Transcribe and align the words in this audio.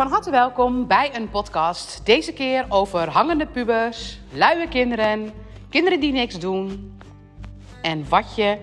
Van 0.00 0.10
harte 0.10 0.30
welkom 0.30 0.86
bij 0.86 1.14
een 1.14 1.30
podcast. 1.30 2.06
Deze 2.06 2.32
keer 2.32 2.64
over 2.68 3.08
hangende 3.08 3.46
pubers, 3.46 4.20
luie 4.32 4.68
kinderen, 4.68 5.32
kinderen 5.68 6.00
die 6.00 6.12
niks 6.12 6.38
doen 6.38 6.98
en 7.82 8.08
wat 8.08 8.34
je 8.34 8.58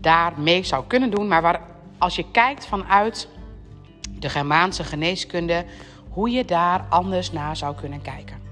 daarmee 0.00 0.64
zou 0.64 0.84
kunnen 0.86 1.10
doen. 1.10 1.28
Maar 1.28 1.42
waar, 1.42 1.60
als 1.98 2.16
je 2.16 2.30
kijkt 2.30 2.66
vanuit 2.66 3.28
de 4.10 4.28
Germaanse 4.28 4.84
geneeskunde, 4.84 5.64
hoe 6.08 6.30
je 6.30 6.44
daar 6.44 6.84
anders 6.88 7.32
naar 7.32 7.56
zou 7.56 7.74
kunnen 7.74 8.02
kijken. 8.02 8.45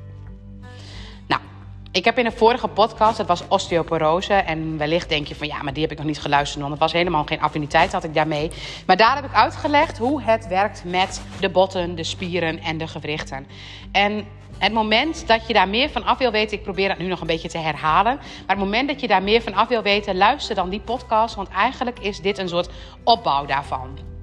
Ik 1.95 2.05
heb 2.05 2.19
in 2.19 2.27
een 2.27 2.33
vorige 2.33 2.69
podcast, 2.69 3.19
het 3.19 3.27
was 3.27 3.49
osteoporose. 3.49 4.35
En 4.35 4.79
wellicht 4.79 5.09
denk 5.09 5.27
je 5.27 5.35
van 5.35 5.47
ja, 5.47 5.63
maar 5.63 5.73
die 5.73 5.83
heb 5.83 5.91
ik 5.91 5.99
nog 5.99 6.07
niet 6.07 6.21
geluisterd. 6.21 6.61
Want 6.61 6.73
het 6.73 6.83
was 6.83 6.93
helemaal 6.93 7.25
geen 7.25 7.41
affiniteit 7.41 7.93
had 7.93 8.05
ik 8.05 8.15
daarmee. 8.15 8.51
Maar 8.87 8.97
daar 8.97 9.15
heb 9.15 9.25
ik 9.25 9.35
uitgelegd 9.35 9.99
hoe 9.99 10.23
het 10.23 10.47
werkt 10.47 10.85
met 10.85 11.23
de 11.41 11.49
botten, 11.49 11.95
de 11.95 12.05
spieren 12.05 12.59
en 12.59 12.79
de 12.79 12.87
gewrichten. 12.87 13.47
En 13.93 14.27
het 14.59 14.73
moment 14.73 15.27
dat 15.27 15.47
je 15.47 15.53
daar 15.53 15.69
meer 15.69 15.91
van 15.91 16.05
af 16.05 16.19
wil 16.19 16.31
weten, 16.31 16.57
ik 16.57 16.63
probeer 16.63 16.89
dat 16.89 16.99
nu 16.99 17.07
nog 17.07 17.21
een 17.21 17.27
beetje 17.27 17.49
te 17.49 17.59
herhalen. 17.59 18.17
Maar 18.17 18.57
het 18.57 18.65
moment 18.65 18.89
dat 18.89 19.01
je 19.01 19.09
daar 19.09 19.23
meer 19.23 19.43
van 19.43 19.55
af 19.55 19.69
wil 19.69 19.83
weten, 19.83 20.17
luister 20.17 20.55
dan 20.55 20.69
die 20.69 20.81
podcast. 20.81 21.35
Want 21.35 21.49
eigenlijk 21.49 21.99
is 21.99 22.21
dit 22.21 22.39
een 22.39 22.49
soort 22.49 22.71
opbouw 23.05 23.47
daarvan. 23.47 24.14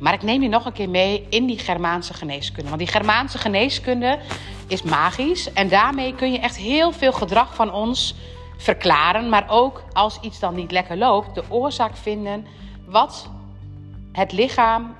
Maar 0.00 0.12
ik 0.12 0.22
neem 0.22 0.42
je 0.42 0.48
nog 0.48 0.64
een 0.64 0.72
keer 0.72 0.88
mee 0.88 1.26
in 1.28 1.46
die 1.46 1.58
Germaanse 1.58 2.14
geneeskunde. 2.14 2.68
Want 2.68 2.82
die 2.82 2.90
Germaanse 2.90 3.38
geneeskunde 3.38 4.18
is 4.66 4.82
magisch. 4.82 5.52
En 5.52 5.68
daarmee 5.68 6.14
kun 6.14 6.32
je 6.32 6.38
echt 6.38 6.56
heel 6.56 6.92
veel 6.92 7.12
gedrag 7.12 7.54
van 7.54 7.72
ons 7.72 8.14
verklaren. 8.56 9.28
Maar 9.28 9.44
ook 9.48 9.82
als 9.92 10.18
iets 10.20 10.38
dan 10.38 10.54
niet 10.54 10.70
lekker 10.70 10.96
loopt, 10.96 11.34
de 11.34 11.44
oorzaak 11.48 11.96
vinden 11.96 12.46
wat 12.86 13.28
het 14.12 14.32
lichaam, 14.32 14.96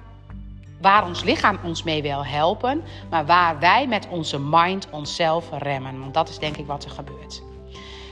waar 0.81 1.07
ons 1.07 1.23
lichaam 1.23 1.59
ons 1.65 1.83
mee 1.83 2.03
wil 2.03 2.25
helpen. 2.25 2.83
Maar 3.11 3.27
waar 3.27 3.59
wij 3.59 3.87
met 3.87 4.07
onze 4.11 4.41
mind 4.41 4.89
onszelf 4.91 5.49
remmen. 5.59 6.01
Want 6.01 6.15
dat 6.15 6.29
is 6.29 6.39
denk 6.39 6.57
ik 6.57 6.67
wat 6.67 6.85
er 6.85 6.91
gebeurt. 6.91 7.43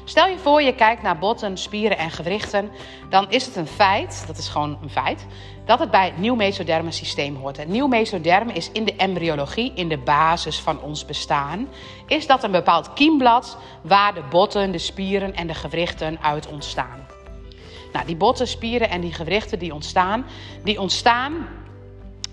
Stel 0.08 0.26
je 0.26 0.38
voor, 0.38 0.62
je 0.62 0.74
kijkt 0.74 1.02
naar 1.02 1.18
botten, 1.18 1.56
spieren 1.56 1.98
en 1.98 2.10
gewrichten. 2.10 2.70
Dan 3.08 3.30
is 3.30 3.46
het 3.46 3.56
een 3.56 3.66
feit, 3.66 4.24
dat 4.26 4.38
is 4.38 4.48
gewoon 4.48 4.78
een 4.82 4.90
feit, 4.90 5.26
dat 5.68 5.78
het 5.78 5.90
bij 5.90 6.04
het 6.04 6.18
nieuw 6.18 6.34
mesoderme 6.34 6.90
systeem 6.90 7.36
hoort. 7.36 7.56
Het 7.56 7.68
nieuw 7.68 7.86
mesoderme 7.86 8.52
is 8.52 8.70
in 8.72 8.84
de 8.84 8.96
embryologie, 8.96 9.72
in 9.74 9.88
de 9.88 9.98
basis 9.98 10.60
van 10.60 10.80
ons 10.80 11.04
bestaan, 11.04 11.68
is 12.06 12.26
dat 12.26 12.44
een 12.44 12.50
bepaald 12.50 12.92
kiemblad 12.92 13.58
waar 13.82 14.14
de 14.14 14.22
botten, 14.30 14.72
de 14.72 14.78
spieren 14.78 15.34
en 15.34 15.46
de 15.46 15.54
gewrichten 15.54 16.18
uit 16.22 16.46
ontstaan. 16.46 17.06
Nou, 17.92 18.06
die 18.06 18.16
botten, 18.16 18.48
spieren 18.48 18.90
en 18.90 19.00
die 19.00 19.12
gewrichten 19.12 19.58
die 19.58 19.74
ontstaan, 19.74 20.26
die 20.64 20.80
ontstaan 20.80 21.48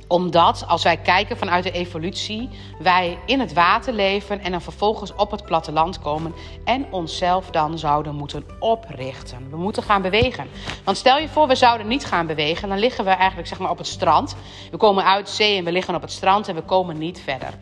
omdat 0.07 0.65
als 0.67 0.83
wij 0.83 0.97
kijken 0.97 1.37
vanuit 1.37 1.63
de 1.63 1.71
evolutie, 1.71 2.49
wij 2.79 3.17
in 3.25 3.39
het 3.39 3.53
water 3.53 3.93
leven 3.93 4.39
en 4.39 4.51
dan 4.51 4.61
vervolgens 4.61 5.15
op 5.15 5.31
het 5.31 5.45
platteland 5.45 5.99
komen 5.99 6.33
en 6.63 6.85
onszelf 6.91 7.49
dan 7.49 7.79
zouden 7.79 8.15
moeten 8.15 8.45
oprichten. 8.59 9.49
We 9.49 9.57
moeten 9.57 9.83
gaan 9.83 10.01
bewegen. 10.01 10.47
Want 10.83 10.97
stel 10.97 11.17
je 11.17 11.29
voor, 11.29 11.47
we 11.47 11.55
zouden 11.55 11.87
niet 11.87 12.05
gaan 12.05 12.27
bewegen, 12.27 12.69
dan 12.69 12.79
liggen 12.79 13.03
we 13.05 13.09
eigenlijk 13.09 13.47
zeg 13.47 13.59
maar 13.59 13.69
op 13.69 13.77
het 13.77 13.87
strand. 13.87 14.35
We 14.71 14.77
komen 14.77 15.05
uit 15.05 15.29
zee 15.29 15.57
en 15.57 15.63
we 15.63 15.71
liggen 15.71 15.95
op 15.95 16.01
het 16.01 16.11
strand 16.11 16.47
en 16.47 16.55
we 16.55 16.61
komen 16.61 16.97
niet 16.97 17.19
verder. 17.19 17.53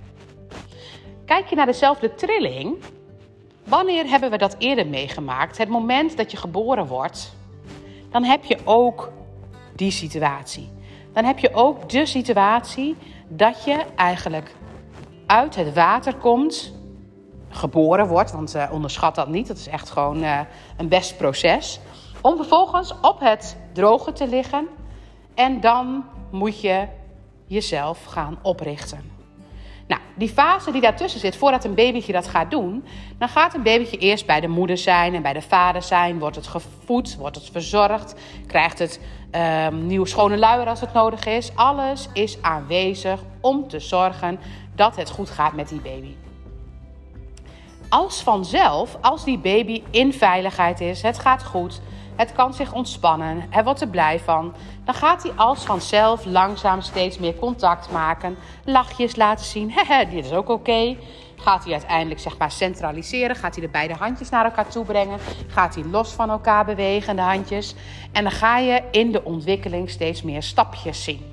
Kijk 1.26 1.48
je 1.48 1.56
naar 1.56 1.66
dezelfde 1.66 2.16
trilling, 2.16 2.76
wanneer 3.64 4.06
hebben 4.06 4.30
we 4.30 4.38
dat 4.38 4.56
eerder 4.58 4.88
meegemaakt? 4.88 5.58
Het 5.58 5.70
moment 5.70 6.18
dat 6.18 6.32
je 6.32 6.38
geboren 6.38 6.88
wordt, 6.88 7.36
dan 8.10 8.24
heb 8.24 8.44
je 8.44 8.58
ook 8.64 9.12
die 9.76 9.92
situatie 9.92 10.70
dan 11.14 11.26
heb 11.26 11.40
je 11.40 11.54
ook 11.54 11.90
de 11.90 12.06
situatie 12.06 12.96
dat 13.28 13.64
je 13.64 13.86
eigenlijk 13.96 14.56
uit 15.26 15.56
het 15.56 15.74
water 15.74 16.16
komt, 16.16 16.74
geboren 17.50 18.08
wordt, 18.08 18.32
want 18.32 18.56
uh, 18.56 18.70
onderschat 18.72 19.16
dat 19.16 19.28
niet, 19.28 19.48
dat 19.48 19.58
is 19.58 19.68
echt 19.68 19.90
gewoon 19.90 20.24
uh, 20.24 20.40
een 20.78 20.88
best 20.88 21.18
proces, 21.18 21.80
om 22.22 22.36
vervolgens 22.36 22.94
op 23.02 23.20
het 23.20 23.58
droge 23.74 24.14
te 24.14 24.28
liggen 24.28 24.68
en 25.36 25.60
dan 25.60 26.04
moet 26.32 26.62
je 26.62 26.88
jezelf 27.48 28.04
gaan 28.04 28.40
oprichten. 28.42 29.23
Nou, 29.94 30.06
die 30.16 30.30
fase 30.30 30.72
die 30.72 30.82
daartussen 30.82 31.20
zit, 31.20 31.36
voordat 31.36 31.64
een 31.64 31.76
babytje 31.76 32.12
dat 32.12 32.28
gaat 32.28 32.52
doen, 32.52 32.86
dan 33.18 33.30
gaat 33.30 33.54
een 33.54 33.64
babytje 33.64 33.98
eerst 33.98 34.26
bij 34.26 34.40
de 34.40 34.48
moeder 34.48 34.78
zijn 34.78 35.16
en 35.16 35.22
bij 35.22 35.34
de 35.34 35.42
vader 35.42 35.82
zijn. 35.82 36.20
Wordt 36.20 36.36
het 36.36 36.48
gevoed, 36.48 37.16
wordt 37.16 37.36
het 37.36 37.50
verzorgd, 37.52 38.16
krijgt 38.48 38.80
het 38.80 39.00
um, 39.68 39.86
nieuwe 39.86 40.08
schone 40.08 40.38
luier 40.38 40.68
als 40.68 40.82
het 40.82 40.94
nodig 40.94 41.26
is. 41.26 41.56
Alles 41.56 42.10
is 42.14 42.42
aanwezig 42.42 43.20
om 43.42 43.68
te 43.68 43.80
zorgen 43.80 44.40
dat 44.76 44.96
het 44.96 45.10
goed 45.10 45.30
gaat 45.30 45.54
met 45.54 45.70
die 45.70 45.82
baby. 45.82 46.16
Als 47.94 48.22
vanzelf, 48.22 48.98
als 49.02 49.24
die 49.24 49.38
baby 49.38 49.84
in 49.90 50.14
veiligheid 50.14 50.82
is, 50.82 51.02
het 51.02 51.20
gaat 51.20 51.44
goed, 51.44 51.82
het 52.16 52.34
kan 52.34 52.54
zich 52.54 52.74
ontspannen, 52.74 53.46
hij 53.50 53.64
wordt 53.64 53.82
er 53.82 53.88
blij 53.88 54.20
van, 54.20 54.54
dan 54.86 54.94
gaat 54.94 55.24
hij 55.24 55.32
als 55.36 55.66
vanzelf 55.66 56.26
langzaam 56.26 56.82
steeds 56.82 57.18
meer 57.18 57.36
contact 57.36 57.92
maken, 57.92 58.38
lachjes 58.66 59.16
laten 59.16 59.46
zien, 59.46 59.72
hehe, 59.76 60.08
dit 60.10 60.26
is 60.26 60.32
ook 60.32 60.50
oké. 60.50 60.96
Gaat 61.36 61.64
hij 61.64 61.74
uiteindelijk 61.74 62.20
zeg 62.20 62.38
maar 62.38 62.52
centraliseren? 62.52 63.36
Gaat 63.36 63.56
hij 63.56 63.66
de 63.66 63.72
beide 63.72 63.94
handjes 63.94 64.30
naar 64.30 64.46
elkaar 64.46 64.68
toe 64.68 64.86
brengen? 64.86 65.20
Gaat 65.48 65.76
hij 65.76 65.84
los 65.84 66.12
van 66.12 66.30
elkaar 66.30 66.66
bewegen, 66.66 67.16
de 67.16 67.22
handjes? 67.22 67.76
En 68.12 68.24
dan 68.24 68.32
ga 68.32 68.58
je 68.58 68.84
in 68.92 69.12
de 69.12 69.24
ontwikkeling 69.24 69.90
steeds 69.90 70.22
meer 70.22 70.44
stapjes 70.44 71.04
zien. 71.04 71.32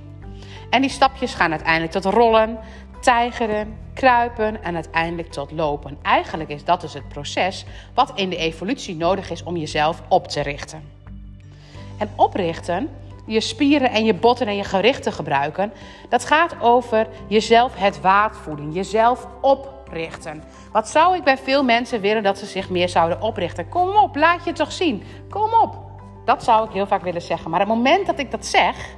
En 0.71 0.81
die 0.81 0.91
stapjes 0.91 1.35
gaan 1.35 1.51
uiteindelijk 1.51 1.93
tot 1.93 2.05
rollen, 2.05 2.59
tijgeren, 3.01 3.79
kruipen 3.95 4.63
en 4.63 4.75
uiteindelijk 4.75 5.31
tot 5.31 5.51
lopen. 5.51 5.99
Eigenlijk 6.03 6.51
is 6.51 6.65
dat 6.65 6.81
dus 6.81 6.95
het 6.95 7.09
proces 7.09 7.65
wat 7.95 8.13
in 8.15 8.31
de 8.31 8.37
evolutie 8.37 8.97
nodig 8.97 9.31
is 9.31 9.43
om 9.43 9.57
jezelf 9.57 10.03
op 10.09 10.29
te 10.29 10.41
richten. 10.41 10.83
En 11.99 12.11
oprichten, 12.17 12.91
je 13.27 13.41
spieren 13.41 13.91
en 13.91 14.05
je 14.05 14.15
botten 14.15 14.47
en 14.47 14.57
je 14.57 14.65
gerichten 14.65 15.13
gebruiken, 15.13 15.73
dat 16.09 16.25
gaat 16.25 16.55
over 16.61 17.07
jezelf 17.27 17.75
het 17.77 18.01
waard 18.01 18.37
voelen, 18.37 18.73
jezelf 18.73 19.27
oprichten. 19.41 20.43
Wat 20.73 20.89
zou 20.89 21.17
ik 21.17 21.25
bij 21.25 21.39
veel 21.39 21.65
mensen 21.65 22.01
willen 22.01 22.23
dat 22.23 22.39
ze 22.39 22.47
zich 22.47 22.71
meer 22.71 22.89
zouden 22.89 23.23
oprichten? 23.23 23.69
Kom 23.69 23.97
op, 23.97 24.17
laat 24.17 24.45
je 24.45 24.53
toch 24.53 24.73
zien. 24.73 25.03
Kom 25.29 25.53
op. 25.63 25.79
Dat 26.25 26.45
zou 26.45 26.67
ik 26.67 26.73
heel 26.73 26.87
vaak 26.87 27.03
willen 27.03 27.23
zeggen. 27.23 27.51
Maar 27.51 27.61
het 27.61 27.69
moment 27.69 28.07
dat 28.07 28.19
ik 28.19 28.31
dat 28.31 28.47
zeg, 28.47 28.97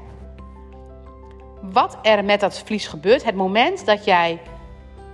wat 1.71 1.99
er 2.03 2.25
met 2.25 2.41
dat 2.41 2.63
vlies 2.65 2.87
gebeurt, 2.87 3.25
het 3.25 3.35
moment 3.35 3.87
dat 3.87 4.05
jij 4.05 4.41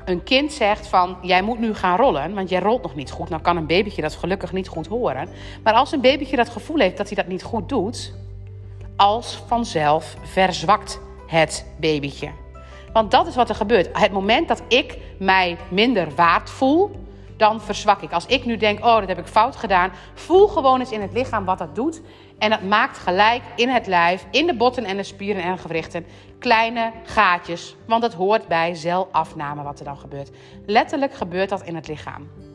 een 0.04 0.22
kind 0.22 0.52
zegt 0.52 0.86
van 0.86 1.16
jij 1.22 1.42
moet 1.42 1.58
nu 1.58 1.74
gaan 1.74 1.96
rollen, 1.96 2.34
want 2.34 2.48
jij 2.48 2.60
rolt 2.60 2.82
nog 2.82 2.94
niet 2.94 3.10
goed. 3.10 3.28
Nou 3.28 3.42
kan 3.42 3.56
een 3.56 3.66
babytje 3.66 4.02
dat 4.02 4.14
gelukkig 4.14 4.52
niet 4.52 4.68
goed 4.68 4.86
horen. 4.86 5.28
Maar 5.62 5.74
als 5.74 5.92
een 5.92 6.00
babytje 6.00 6.36
dat 6.36 6.48
gevoel 6.48 6.78
heeft 6.78 6.96
dat 6.96 7.06
hij 7.06 7.16
dat 7.16 7.26
niet 7.26 7.42
goed 7.42 7.68
doet, 7.68 8.12
als 8.96 9.42
vanzelf 9.46 10.16
verzwakt 10.22 11.00
het 11.26 11.66
babytje. 11.80 12.30
Want 12.92 13.10
dat 13.10 13.26
is 13.26 13.34
wat 13.34 13.48
er 13.48 13.54
gebeurt. 13.54 13.88
Het 13.92 14.12
moment 14.12 14.48
dat 14.48 14.62
ik 14.68 14.98
mij 15.18 15.56
minder 15.70 16.14
waard 16.14 16.50
voel, 16.50 16.90
dan 17.38 17.60
verzwak 17.60 18.02
ik. 18.02 18.12
Als 18.12 18.26
ik 18.26 18.44
nu 18.44 18.56
denk, 18.56 18.84
oh, 18.84 18.98
dat 18.98 19.08
heb 19.08 19.18
ik 19.18 19.26
fout 19.26 19.56
gedaan, 19.56 19.92
voel 20.14 20.48
gewoon 20.48 20.80
eens 20.80 20.92
in 20.92 21.00
het 21.00 21.12
lichaam 21.12 21.44
wat 21.44 21.58
dat 21.58 21.74
doet. 21.74 22.00
En 22.38 22.50
dat 22.50 22.62
maakt 22.62 22.98
gelijk 22.98 23.42
in 23.56 23.68
het 23.68 23.86
lijf, 23.86 24.26
in 24.30 24.46
de 24.46 24.54
botten 24.54 24.84
en 24.84 24.96
de 24.96 25.02
spieren 25.02 25.42
en 25.42 25.58
gewrichten, 25.58 26.06
kleine 26.38 26.92
gaatjes. 27.04 27.76
Want 27.86 28.02
het 28.02 28.14
hoort 28.14 28.48
bij 28.48 28.74
celafname 28.74 29.62
wat 29.62 29.78
er 29.78 29.84
dan 29.84 29.98
gebeurt. 29.98 30.30
Letterlijk 30.66 31.14
gebeurt 31.14 31.48
dat 31.48 31.62
in 31.62 31.74
het 31.74 31.88
lichaam. 31.88 32.47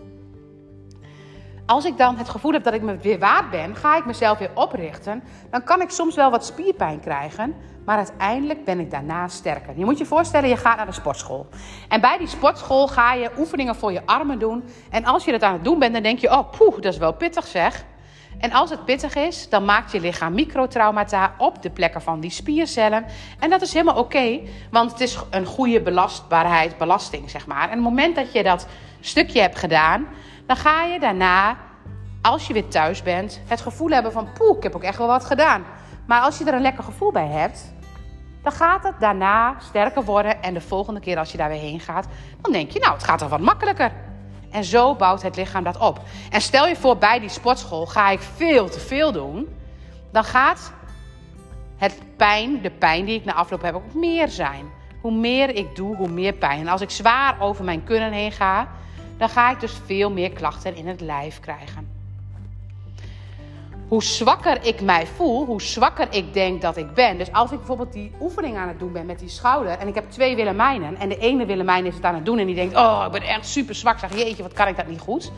Als 1.65 1.85
ik 1.85 1.97
dan 1.97 2.17
het 2.17 2.29
gevoel 2.29 2.51
heb 2.51 2.63
dat 2.63 2.73
ik 2.73 2.81
me 2.81 2.97
weer 2.97 3.19
waard 3.19 3.49
ben, 3.49 3.75
ga 3.75 3.97
ik 3.97 4.05
mezelf 4.05 4.37
weer 4.37 4.51
oprichten. 4.53 5.23
Dan 5.49 5.63
kan 5.63 5.81
ik 5.81 5.89
soms 5.89 6.15
wel 6.15 6.31
wat 6.31 6.45
spierpijn 6.45 6.99
krijgen, 6.99 7.55
maar 7.85 7.97
uiteindelijk 7.97 8.65
ben 8.65 8.79
ik 8.79 8.91
daarna 8.91 9.27
sterker. 9.27 9.73
Je 9.77 9.85
moet 9.85 9.97
je 9.97 10.05
voorstellen, 10.05 10.49
je 10.49 10.57
gaat 10.57 10.77
naar 10.77 10.85
de 10.85 10.91
sportschool. 10.91 11.47
En 11.89 12.01
bij 12.01 12.17
die 12.17 12.27
sportschool 12.27 12.87
ga 12.87 13.13
je 13.13 13.31
oefeningen 13.37 13.75
voor 13.75 13.91
je 13.91 14.01
armen 14.05 14.39
doen. 14.39 14.63
En 14.89 15.05
als 15.05 15.25
je 15.25 15.31
dat 15.31 15.41
aan 15.41 15.53
het 15.53 15.63
doen 15.63 15.79
bent, 15.79 15.93
dan 15.93 16.03
denk 16.03 16.19
je, 16.19 16.31
oh 16.31 16.51
poeh, 16.57 16.75
dat 16.75 16.93
is 16.93 16.97
wel 16.97 17.13
pittig 17.13 17.47
zeg. 17.47 17.85
En 18.39 18.51
als 18.51 18.69
het 18.69 18.85
pittig 18.85 19.15
is, 19.15 19.49
dan 19.49 19.65
maakt 19.65 19.91
je 19.91 19.99
lichaam 19.99 20.33
microtraumata 20.33 21.33
op 21.37 21.61
de 21.61 21.69
plekken 21.69 22.01
van 22.01 22.19
die 22.19 22.31
spiercellen. 22.31 23.05
En 23.39 23.49
dat 23.49 23.61
is 23.61 23.73
helemaal 23.73 23.97
oké, 23.97 24.39
want 24.71 24.91
het 24.91 24.99
is 24.99 25.17
een 25.29 25.45
goede 25.45 25.81
belastbaarheid, 25.81 26.77
belasting, 26.77 27.29
zeg 27.29 27.47
maar. 27.47 27.63
En 27.63 27.69
het 27.69 27.79
moment 27.79 28.15
dat 28.15 28.33
je 28.33 28.43
dat 28.43 28.67
stukje 28.99 29.41
hebt 29.41 29.57
gedaan, 29.57 30.07
dan 30.47 30.55
ga 30.55 30.83
je 30.83 30.99
daarna, 30.99 31.57
als 32.21 32.47
je 32.47 32.53
weer 32.53 32.67
thuis 32.67 33.03
bent, 33.03 33.41
het 33.47 33.61
gevoel 33.61 33.89
hebben 33.89 34.11
van 34.11 34.27
poeh, 34.33 34.57
ik 34.57 34.63
heb 34.63 34.75
ook 34.75 34.83
echt 34.83 34.97
wel 34.97 35.07
wat 35.07 35.25
gedaan. 35.25 35.63
Maar 36.07 36.21
als 36.21 36.37
je 36.37 36.45
er 36.45 36.53
een 36.53 36.61
lekker 36.61 36.83
gevoel 36.83 37.11
bij 37.11 37.27
hebt, 37.27 37.73
dan 38.43 38.51
gaat 38.51 38.83
het 38.83 38.99
daarna 38.99 39.55
sterker 39.59 40.03
worden. 40.03 40.43
En 40.43 40.53
de 40.53 40.61
volgende 40.61 40.99
keer 40.99 41.17
als 41.17 41.31
je 41.31 41.37
daar 41.37 41.49
weer 41.49 41.59
heen 41.59 41.79
gaat, 41.79 42.07
dan 42.41 42.51
denk 42.51 42.71
je, 42.71 42.79
nou, 42.79 42.93
het 42.93 43.03
gaat 43.03 43.19
toch 43.19 43.29
wat 43.29 43.39
makkelijker. 43.39 43.91
En 44.51 44.63
zo 44.63 44.95
bouwt 44.95 45.21
het 45.21 45.35
lichaam 45.35 45.63
dat 45.63 45.77
op. 45.77 45.99
En 46.29 46.41
stel 46.41 46.67
je 46.67 46.75
voor, 46.75 46.97
bij 46.97 47.19
die 47.19 47.29
sportschool 47.29 47.85
ga 47.85 48.09
ik 48.09 48.19
veel 48.19 48.69
te 48.69 48.79
veel 48.79 49.11
doen. 49.11 49.47
Dan 50.11 50.23
gaat 50.23 50.73
het 51.77 52.01
pijn, 52.17 52.61
de 52.61 52.71
pijn 52.71 53.05
die 53.05 53.15
ik 53.15 53.25
na 53.25 53.33
afloop 53.33 53.61
heb, 53.61 53.75
ook 53.75 53.93
meer 53.93 54.29
zijn. 54.29 54.65
hoe 55.01 55.11
meer 55.11 55.55
ik 55.55 55.75
doe, 55.75 55.95
hoe 55.95 56.09
meer 56.09 56.33
pijn. 56.33 56.59
En 56.59 56.67
als 56.67 56.81
ik 56.81 56.89
zwaar 56.89 57.41
over 57.41 57.63
mijn 57.63 57.83
kunnen 57.83 58.11
heen 58.11 58.31
ga, 58.31 58.67
dan 59.17 59.29
ga 59.29 59.51
ik 59.51 59.59
dus 59.59 59.73
veel 59.85 60.11
meer 60.11 60.31
klachten 60.31 60.75
in 60.75 60.87
het 60.87 61.01
lijf 61.01 61.39
krijgen. 61.39 62.01
Hoe 63.87 64.03
zwakker 64.03 64.65
ik 64.65 64.81
mij 64.81 65.07
voel, 65.07 65.45
hoe 65.45 65.61
zwakker 65.61 66.07
ik 66.09 66.33
denk 66.33 66.61
dat 66.61 66.77
ik 66.77 66.93
ben. 66.93 67.17
Dus 67.17 67.31
als 67.31 67.51
ik 67.51 67.57
bijvoorbeeld 67.57 67.93
die 67.93 68.11
oefening 68.21 68.57
aan 68.57 68.67
het 68.67 68.79
doen 68.79 68.91
ben 68.91 69.05
met 69.05 69.19
die 69.19 69.29
schouder. 69.29 69.77
En 69.77 69.87
ik 69.87 69.95
heb 69.95 70.11
twee 70.11 70.35
Willemijnen. 70.35 70.95
En 70.95 71.09
de 71.09 71.17
ene 71.17 71.45
Willemijn 71.45 71.85
is 71.85 71.95
het 71.95 72.03
aan 72.03 72.15
het 72.15 72.25
doen. 72.25 72.37
En 72.37 72.45
die 72.45 72.55
denkt, 72.55 72.75
oh, 72.75 73.03
ik 73.05 73.11
ben 73.11 73.21
echt 73.21 73.47
super 73.47 73.75
zwak. 73.75 73.99
Zeg, 73.99 74.17
jeetje, 74.17 74.43
wat 74.43 74.53
kan 74.53 74.67
ik 74.67 74.75
dat 74.75 74.87
niet 74.87 74.99
goed. 74.99 75.31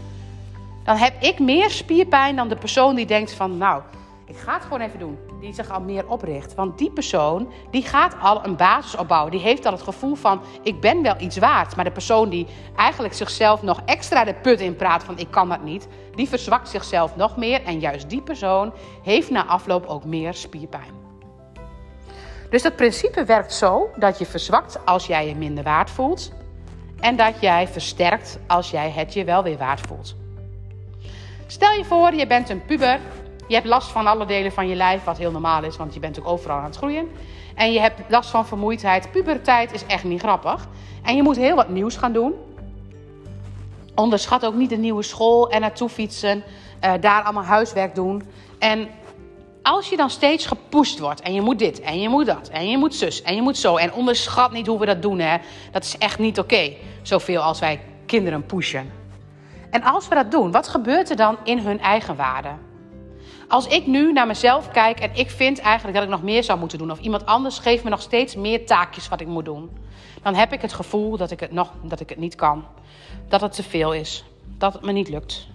Dan 0.84 0.96
heb 0.96 1.22
ik 1.22 1.40
meer 1.40 1.70
spierpijn 1.70 2.36
dan 2.36 2.48
de 2.48 2.56
persoon 2.56 2.96
die 2.96 3.06
denkt 3.06 3.34
van, 3.34 3.58
nou, 3.58 3.82
ik 4.26 4.38
ga 4.38 4.54
het 4.54 4.64
gewoon 4.64 4.82
even 4.82 5.00
doen. 5.00 5.18
Die 5.40 5.54
zich 5.54 5.72
al 5.72 5.82
meer 5.82 6.08
opricht. 6.08 6.56
Want 6.56 6.78
die 6.78 6.92
persoon, 6.92 7.52
die 7.72 7.84
gaat 7.84 8.16
al 8.22 8.46
een 8.46 8.56
basis 8.56 8.96
opbouwen. 8.96 9.32
Die 9.32 9.40
heeft 9.40 9.66
al 9.66 9.72
het 9.72 9.82
gevoel 9.82 10.16
van, 10.16 10.42
ik 10.62 10.82
ben 10.82 11.02
wel 11.02 11.16
iets 11.20 11.38
waard. 11.38 11.76
Maar 11.76 11.86
de 11.86 11.92
persoon 11.92 12.30
die 12.30 12.48
eigenlijk 12.76 13.14
zichzelf 13.14 13.62
nog 13.62 13.82
extra 13.86 14.24
de 14.24 14.34
put 14.34 14.60
in 14.60 14.76
praat 14.76 15.04
van, 15.04 15.18
ik 15.18 15.32
kan 15.32 15.50
dat 15.50 15.64
niet. 15.64 15.88
Die 16.16 16.30
verzwakt 16.30 16.70
zichzelf 16.70 17.16
nog 17.16 17.38
meer. 17.38 17.64
En 17.64 17.80
juist 17.80 18.10
die 18.10 18.22
persoon 18.22 18.74
heeft 19.04 19.30
na 19.30 19.46
afloop 19.46 19.86
ook 19.86 20.06
meer 20.06 20.34
spierpijn. 20.34 21.04
Dus 22.50 22.62
dat 22.62 22.76
principe 22.76 23.24
werkt 23.26 23.54
zo 23.54 23.90
dat 23.96 24.20
je 24.20 24.26
verzwakt 24.26 24.86
als 24.86 25.08
jij 25.08 25.28
je 25.28 25.36
minder 25.36 25.64
waard 25.64 25.90
voelt. 25.90 26.32
En 27.00 27.16
dat 27.16 27.34
jij 27.40 27.68
versterkt 27.68 28.40
als 28.48 28.72
jij 28.72 28.90
het 28.90 29.14
je 29.14 29.24
wel 29.24 29.44
weer 29.44 29.58
waard 29.58 29.82
voelt. 29.82 30.16
Stel 31.48 31.72
je 31.72 31.86
voor, 31.86 32.14
je 32.14 32.28
bent 32.28 32.50
een 32.50 32.66
puber 32.66 33.00
je 33.48 33.56
hebt 33.56 33.68
last 33.68 33.92
van 33.92 34.08
alle 34.08 34.26
delen 34.26 34.52
van 34.52 34.68
je 34.68 34.76
lijf, 34.76 35.04
wat 35.04 35.18
heel 35.18 35.32
normaal 35.32 35.64
is, 35.64 35.78
want 35.78 35.94
je 35.94 36.00
bent 36.00 36.20
ook 36.20 36.28
overal 36.28 36.58
aan 36.58 36.64
het 36.64 36.76
groeien. 36.76 37.08
En 37.56 37.74
je 37.74 37.80
hebt 37.80 38.02
last 38.08 38.30
van 38.30 38.46
vermoeidheid. 38.46 39.12
Puberteit 39.12 39.74
is 39.74 39.86
echt 39.86 40.04
niet 40.04 40.22
grappig. 40.22 40.68
En 41.04 41.16
je 41.16 41.24
moet 41.24 41.36
heel 41.36 41.56
wat 41.56 41.70
nieuws 41.70 41.96
gaan 41.96 42.14
doen. 42.14 42.34
Onderschat 43.96 44.46
ook 44.46 44.54
niet 44.54 44.70
de 44.70 44.78
nieuwe 44.78 45.04
school 45.04 45.50
en 45.50 45.62
naartoe 45.62 45.90
fietsen. 45.90 46.44
Uh, 46.84 46.94
daar 47.00 47.24
allemaal 47.24 47.44
huiswerk 47.44 47.96
doen. 47.96 48.24
En 48.60 48.88
als 49.62 49.90
je 49.90 49.98
dan 49.98 50.10
steeds 50.10 50.46
gepusht 50.46 51.00
wordt 51.00 51.22
en 51.22 51.34
je 51.34 51.42
moet 51.42 51.60
dit 51.60 51.82
en 51.82 52.02
je 52.02 52.10
moet 52.10 52.26
dat 52.26 52.50
en 52.50 52.70
je 52.70 52.78
moet 52.78 52.96
zus 52.96 53.22
en 53.22 53.36
je 53.36 53.42
moet 53.42 53.58
zo. 53.58 53.76
En 53.76 53.94
onderschat 53.94 54.52
niet 54.52 54.68
hoe 54.68 54.80
we 54.80 54.86
dat 54.86 55.02
doen, 55.02 55.20
hè. 55.20 55.38
Dat 55.72 55.84
is 55.84 55.98
echt 55.98 56.20
niet 56.20 56.40
oké. 56.40 56.74
Zoveel 57.02 57.42
als 57.42 57.60
wij 57.60 57.82
kinderen 58.06 58.46
pushen. 58.46 58.92
En 59.70 59.84
als 59.84 60.08
we 60.08 60.16
dat 60.16 60.32
doen, 60.32 60.52
wat 60.52 60.68
gebeurt 60.68 61.10
er 61.10 61.16
dan 61.16 61.38
in 61.44 61.58
hun 61.58 61.80
eigen 61.80 62.16
waarde? 62.16 62.50
Als 63.48 63.68
ik 63.68 63.88
nu 63.88 64.12
naar 64.12 64.28
mezelf 64.28 64.70
kijk 64.70 65.00
en 65.00 65.10
ik 65.14 65.30
vind 65.30 65.60
eigenlijk 65.60 65.98
dat 65.98 66.04
ik 66.04 66.10
nog 66.10 66.24
meer 66.24 66.44
zou 66.44 66.60
moeten 66.60 66.78
doen, 66.78 66.92
of 66.92 67.00
iemand 67.00 67.26
anders 67.26 67.60
geeft 67.60 67.84
me 67.84 67.90
nog 67.90 68.02
steeds 68.02 68.36
meer 68.36 68.66
taakjes 68.66 69.10
wat 69.10 69.22
ik 69.22 69.28
moet 69.28 69.46
doen, 69.46 69.70
dan 70.22 70.36
heb 70.36 70.54
ik 70.54 70.62
het 70.62 70.74
gevoel 70.74 71.18
dat 71.18 71.32
ik 71.32 71.40
het, 71.40 71.52
nog, 71.52 71.72
dat 71.82 72.00
ik 72.00 72.10
het 72.10 72.18
niet 72.18 72.36
kan. 72.36 72.66
Dat 73.28 73.42
het 73.42 73.56
te 73.56 73.64
veel 73.64 73.94
is. 73.94 74.24
Dat 74.58 74.74
het 74.74 74.82
me 74.82 74.92
niet 74.92 75.10
lukt. 75.10 75.48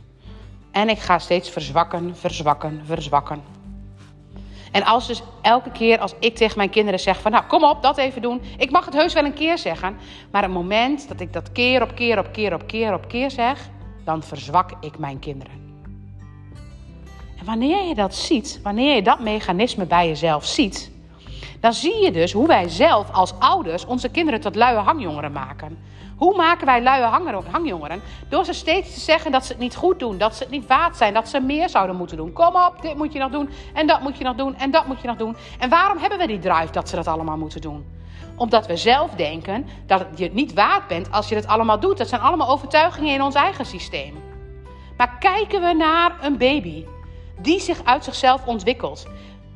En 0.70 0.88
ik 0.88 0.98
ga 0.98 1.18
steeds 1.18 1.50
verzwakken, 1.50 2.16
verzwakken, 2.16 2.82
verzwakken. 2.84 3.42
En 4.72 4.84
als 4.84 5.06
dus 5.06 5.22
elke 5.42 5.70
keer 5.70 5.98
als 5.98 6.14
ik 6.18 6.36
tegen 6.36 6.56
mijn 6.56 6.70
kinderen 6.70 7.00
zeg 7.00 7.20
van 7.20 7.30
nou 7.30 7.44
kom 7.44 7.64
op, 7.64 7.82
dat 7.82 7.98
even 7.98 8.22
doen. 8.22 8.42
Ik 8.56 8.70
mag 8.70 8.84
het 8.84 8.94
heus 8.94 9.12
wel 9.12 9.24
een 9.24 9.34
keer 9.34 9.58
zeggen. 9.58 9.96
Maar 10.30 10.42
het 10.42 10.52
moment 10.52 11.08
dat 11.08 11.20
ik 11.20 11.32
dat 11.32 11.52
keer 11.52 11.82
op 11.82 11.94
keer 11.94 12.18
op 12.18 12.32
keer 12.32 12.54
op 12.54 12.66
keer 12.66 12.94
op 12.94 13.08
keer 13.08 13.30
zeg, 13.30 13.68
dan 14.04 14.22
verzwak 14.22 14.70
ik 14.80 14.98
mijn 14.98 15.18
kinderen. 15.18 15.69
En 17.40 17.46
wanneer 17.46 17.88
je 17.88 17.94
dat 17.94 18.14
ziet, 18.14 18.60
wanneer 18.62 18.94
je 18.94 19.02
dat 19.02 19.20
mechanisme 19.20 19.86
bij 19.86 20.06
jezelf 20.06 20.44
ziet, 20.44 20.90
dan 21.60 21.72
zie 21.72 22.02
je 22.04 22.12
dus 22.12 22.32
hoe 22.32 22.46
wij 22.46 22.68
zelf 22.68 23.12
als 23.12 23.34
ouders 23.38 23.86
onze 23.86 24.08
kinderen 24.08 24.40
tot 24.40 24.54
luie 24.54 24.76
hangjongeren 24.76 25.32
maken. 25.32 25.78
Hoe 26.16 26.36
maken 26.36 26.66
wij 26.66 26.82
luie 26.82 27.02
hangjongeren? 27.50 28.02
Door 28.28 28.44
ze 28.44 28.52
steeds 28.52 28.94
te 28.94 29.00
zeggen 29.00 29.32
dat 29.32 29.46
ze 29.46 29.52
het 29.52 29.60
niet 29.60 29.76
goed 29.76 29.98
doen, 29.98 30.18
dat 30.18 30.34
ze 30.34 30.42
het 30.42 30.52
niet 30.52 30.66
waard 30.66 30.96
zijn, 30.96 31.14
dat 31.14 31.28
ze 31.28 31.40
meer 31.40 31.68
zouden 31.68 31.96
moeten 31.96 32.16
doen. 32.16 32.32
Kom 32.32 32.56
op, 32.56 32.74
dit 32.80 32.96
moet 32.96 33.12
je 33.12 33.18
nog 33.18 33.30
doen 33.30 33.48
en 33.74 33.86
dat 33.86 34.00
moet 34.00 34.18
je 34.18 34.24
nog 34.24 34.36
doen 34.36 34.56
en 34.56 34.70
dat 34.70 34.86
moet 34.86 35.00
je 35.00 35.06
nog 35.06 35.16
doen. 35.16 35.36
En 35.58 35.68
waarom 35.68 35.98
hebben 35.98 36.18
we 36.18 36.26
die 36.26 36.38
drive 36.38 36.72
dat 36.72 36.88
ze 36.88 36.96
dat 36.96 37.06
allemaal 37.06 37.36
moeten 37.36 37.60
doen? 37.60 37.84
Omdat 38.36 38.66
we 38.66 38.76
zelf 38.76 39.10
denken 39.10 39.66
dat 39.86 40.06
je 40.14 40.24
het 40.24 40.34
niet 40.34 40.52
waard 40.52 40.86
bent 40.86 41.12
als 41.12 41.28
je 41.28 41.34
het 41.34 41.46
allemaal 41.46 41.80
doet. 41.80 41.98
Dat 41.98 42.08
zijn 42.08 42.20
allemaal 42.20 42.48
overtuigingen 42.48 43.14
in 43.14 43.22
ons 43.22 43.34
eigen 43.34 43.66
systeem. 43.66 44.14
Maar 44.96 45.16
kijken 45.18 45.60
we 45.60 45.72
naar 45.72 46.16
een 46.20 46.36
baby 46.36 46.84
die 47.42 47.60
zich 47.60 47.84
uit 47.84 48.04
zichzelf 48.04 48.46
ontwikkelt, 48.46 49.06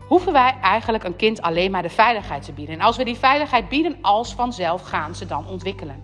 hoeven 0.06 0.32
wij 0.32 0.54
eigenlijk 0.62 1.04
een 1.04 1.16
kind 1.16 1.42
alleen 1.42 1.70
maar 1.70 1.82
de 1.82 1.90
veiligheid 1.90 2.42
te 2.42 2.52
bieden. 2.52 2.74
En 2.74 2.80
als 2.80 2.96
we 2.96 3.04
die 3.04 3.16
veiligheid 3.16 3.68
bieden, 3.68 3.98
als 4.00 4.34
vanzelf 4.34 4.82
gaan 4.82 5.14
ze 5.14 5.26
dan 5.26 5.46
ontwikkelen. 5.46 6.02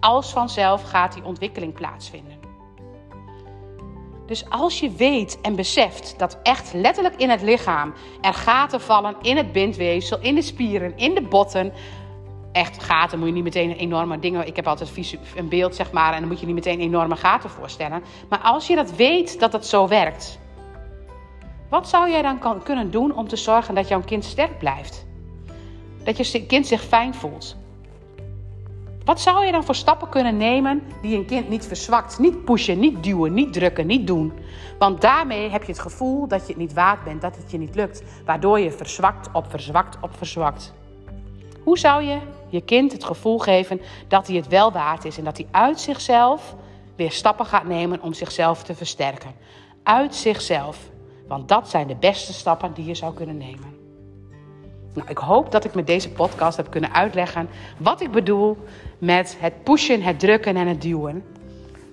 Als 0.00 0.32
vanzelf 0.32 0.82
gaat 0.82 1.14
die 1.14 1.24
ontwikkeling 1.24 1.72
plaatsvinden. 1.72 2.38
Dus 4.26 4.50
als 4.50 4.80
je 4.80 4.90
weet 4.90 5.40
en 5.40 5.56
beseft 5.56 6.14
dat 6.18 6.38
echt 6.42 6.72
letterlijk 6.72 7.16
in 7.16 7.30
het 7.30 7.42
lichaam 7.42 7.94
er 8.20 8.34
gaten 8.34 8.80
vallen 8.80 9.16
in 9.22 9.36
het 9.36 9.52
bindweefsel, 9.52 10.18
in 10.20 10.34
de 10.34 10.42
spieren, 10.42 10.96
in 10.96 11.14
de 11.14 11.22
botten. 11.22 11.72
Echt 12.52 12.82
gaten 12.82 13.18
moet 13.18 13.28
je 13.28 13.34
niet 13.34 13.42
meteen 13.42 13.70
enorme 13.70 14.18
dingen. 14.18 14.46
Ik 14.46 14.56
heb 14.56 14.66
altijd 14.66 15.18
een 15.36 15.48
beeld, 15.48 15.74
zeg 15.74 15.92
maar, 15.92 16.12
en 16.12 16.18
dan 16.18 16.28
moet 16.28 16.40
je 16.40 16.46
niet 16.46 16.54
meteen 16.54 16.80
enorme 16.80 17.16
gaten 17.16 17.50
voorstellen. 17.50 18.02
Maar 18.28 18.38
als 18.38 18.66
je 18.66 18.74
dat 18.74 18.96
weet 18.96 19.40
dat 19.40 19.52
het 19.52 19.66
zo 19.66 19.88
werkt, 19.88 20.38
wat 21.68 21.88
zou 21.88 22.10
jij 22.10 22.22
dan 22.22 22.62
kunnen 22.62 22.90
doen 22.90 23.14
om 23.14 23.28
te 23.28 23.36
zorgen 23.36 23.74
dat 23.74 23.88
jouw 23.88 24.02
kind 24.02 24.24
sterk 24.24 24.58
blijft? 24.58 25.06
Dat 26.04 26.32
je 26.32 26.46
kind 26.46 26.66
zich 26.66 26.82
fijn 26.82 27.14
voelt? 27.14 27.56
Wat 29.08 29.20
zou 29.20 29.46
je 29.46 29.52
dan 29.52 29.64
voor 29.64 29.74
stappen 29.74 30.08
kunnen 30.08 30.36
nemen 30.36 30.82
die 31.02 31.16
een 31.16 31.26
kind 31.26 31.48
niet 31.48 31.66
verzwakt? 31.66 32.18
Niet 32.18 32.44
pushen, 32.44 32.78
niet 32.78 33.02
duwen, 33.02 33.34
niet 33.34 33.52
drukken, 33.52 33.86
niet 33.86 34.06
doen. 34.06 34.32
Want 34.78 35.00
daarmee 35.00 35.50
heb 35.50 35.62
je 35.62 35.72
het 35.72 35.80
gevoel 35.80 36.28
dat 36.28 36.40
je 36.40 36.46
het 36.46 36.56
niet 36.56 36.72
waard 36.72 37.04
bent, 37.04 37.20
dat 37.20 37.36
het 37.36 37.50
je 37.50 37.58
niet 37.58 37.74
lukt. 37.74 38.02
Waardoor 38.24 38.58
je 38.58 38.70
verzwakt 38.70 39.28
op 39.32 39.50
verzwakt 39.50 39.96
op 40.00 40.16
verzwakt. 40.16 40.74
Hoe 41.62 41.78
zou 41.78 42.02
je 42.02 42.18
je 42.48 42.60
kind 42.60 42.92
het 42.92 43.04
gevoel 43.04 43.38
geven 43.38 43.80
dat 44.08 44.26
hij 44.26 44.36
het 44.36 44.48
wel 44.48 44.72
waard 44.72 45.04
is 45.04 45.18
en 45.18 45.24
dat 45.24 45.36
hij 45.36 45.46
uit 45.50 45.80
zichzelf 45.80 46.54
weer 46.96 47.12
stappen 47.12 47.46
gaat 47.46 47.64
nemen 47.64 48.02
om 48.02 48.12
zichzelf 48.12 48.62
te 48.62 48.74
versterken? 48.74 49.34
Uit 49.82 50.14
zichzelf. 50.14 50.90
Want 51.28 51.48
dat 51.48 51.68
zijn 51.68 51.86
de 51.86 51.96
beste 51.96 52.32
stappen 52.32 52.74
die 52.74 52.84
je 52.84 52.94
zou 52.94 53.14
kunnen 53.14 53.36
nemen. 53.36 53.76
Nou, 54.94 55.08
ik 55.08 55.18
hoop 55.18 55.52
dat 55.52 55.64
ik 55.64 55.74
met 55.74 55.86
deze 55.86 56.10
podcast 56.10 56.56
heb 56.56 56.70
kunnen 56.70 56.92
uitleggen 56.92 57.48
wat 57.78 58.00
ik 58.00 58.10
bedoel 58.10 58.56
met 58.98 59.36
het 59.40 59.62
pushen, 59.62 60.02
het 60.02 60.18
drukken 60.20 60.56
en 60.56 60.66
het 60.66 60.82
duwen. 60.82 61.24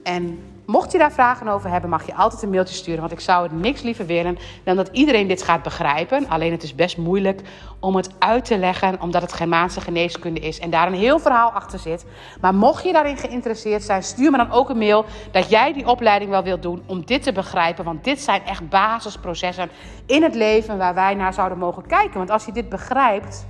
En 0.03 0.39
Mocht 0.65 0.91
je 0.91 0.97
daar 0.97 1.11
vragen 1.11 1.47
over 1.47 1.69
hebben, 1.69 1.89
mag 1.89 2.05
je 2.05 2.15
altijd 2.15 2.41
een 2.41 2.49
mailtje 2.49 2.75
sturen. 2.75 2.99
Want 2.99 3.11
ik 3.11 3.19
zou 3.19 3.43
het 3.43 3.61
niks 3.61 3.81
liever 3.81 4.05
willen 4.05 4.37
dan 4.63 4.75
dat 4.75 4.89
iedereen 4.91 5.27
dit 5.27 5.43
gaat 5.43 5.63
begrijpen. 5.63 6.27
Alleen 6.29 6.51
het 6.51 6.63
is 6.63 6.75
best 6.75 6.97
moeilijk 6.97 7.41
om 7.79 7.95
het 7.95 8.09
uit 8.19 8.45
te 8.45 8.57
leggen, 8.57 9.01
omdat 9.01 9.21
het 9.21 9.33
Germaanse 9.33 9.81
geneeskunde 9.81 10.39
is 10.39 10.59
en 10.59 10.69
daar 10.69 10.87
een 10.87 10.93
heel 10.93 11.19
verhaal 11.19 11.49
achter 11.49 11.79
zit. 11.79 12.05
Maar 12.41 12.55
mocht 12.55 12.83
je 12.83 12.93
daarin 12.93 13.17
geïnteresseerd 13.17 13.83
zijn, 13.83 14.03
stuur 14.03 14.31
me 14.31 14.37
dan 14.37 14.51
ook 14.51 14.69
een 14.69 14.77
mail 14.77 15.05
dat 15.31 15.49
jij 15.49 15.73
die 15.73 15.87
opleiding 15.87 16.31
wel 16.31 16.43
wilt 16.43 16.61
doen 16.61 16.83
om 16.85 17.05
dit 17.05 17.23
te 17.23 17.31
begrijpen. 17.31 17.85
Want 17.85 18.03
dit 18.03 18.21
zijn 18.21 18.45
echt 18.45 18.69
basisprocessen 18.69 19.69
in 20.05 20.23
het 20.23 20.35
leven 20.35 20.77
waar 20.77 20.93
wij 20.93 21.13
naar 21.13 21.33
zouden 21.33 21.57
mogen 21.57 21.87
kijken. 21.87 22.17
Want 22.17 22.29
als 22.29 22.45
je 22.45 22.51
dit 22.51 22.69
begrijpt, 22.69 23.45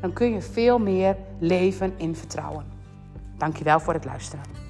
dan 0.00 0.12
kun 0.12 0.32
je 0.32 0.42
veel 0.42 0.78
meer 0.78 1.16
leven 1.38 1.94
in 1.96 2.16
vertrouwen. 2.16 2.64
Dankjewel 3.38 3.80
voor 3.80 3.94
het 3.94 4.04
luisteren. 4.04 4.61